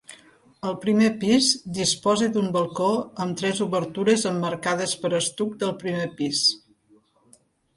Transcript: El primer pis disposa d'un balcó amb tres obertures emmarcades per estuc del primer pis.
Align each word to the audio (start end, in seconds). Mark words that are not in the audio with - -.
El 0.69 0.77
primer 0.85 1.09
pis 1.23 1.49
disposa 1.79 2.29
d'un 2.37 2.47
balcó 2.57 2.87
amb 3.25 3.37
tres 3.43 3.61
obertures 3.67 4.25
emmarcades 4.33 4.97
per 5.05 5.13
estuc 5.19 5.55
del 5.65 5.77
primer 5.85 6.09
pis. 6.23 6.45